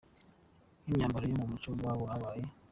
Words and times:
K’imyambaro 0.81 1.25
yo 1.27 1.35
mu 1.39 1.45
muco 1.51 1.67
w’iwabo 1.69 2.03
Yabaye. 2.11 2.45